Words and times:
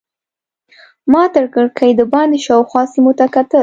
ما 1.11 1.23
تر 1.35 1.45
کړکۍ 1.53 1.91
دباندې 1.99 2.39
شاوخوا 2.45 2.83
سیمو 2.93 3.11
ته 3.19 3.25
کتل. 3.35 3.59